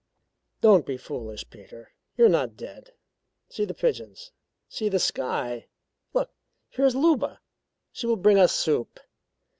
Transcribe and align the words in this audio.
"Don't 0.61 0.83
be 0.83 0.97
foolish, 0.97 1.47
Peter. 1.51 1.93
You're 2.17 2.27
not 2.27 2.57
dead. 2.57 2.95
See 3.49 3.65
the 3.65 3.75
pigeons; 3.75 4.31
see 4.67 4.89
the 4.89 4.97
sky. 4.97 5.67
Look, 6.11 6.31
here 6.71 6.85
is 6.85 6.95
Luba 6.95 7.39
she 7.91 8.07
will 8.07 8.15
bring 8.15 8.39
us 8.39 8.51
soup." 8.51 8.99